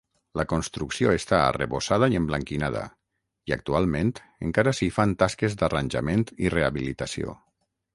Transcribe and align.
La 0.39 0.43
construcció 0.53 1.11
està 1.17 1.41
arrebossada 1.49 2.09
i 2.15 2.19
emblanquinada, 2.21 2.83
i 3.51 3.55
actualment 3.59 4.13
encara 4.49 4.77
s'hi 4.79 4.93
fan 5.01 5.17
tasques 5.25 5.61
d'arranjament 5.63 6.31
i 6.47 6.57
rehabilitació. 6.61 7.43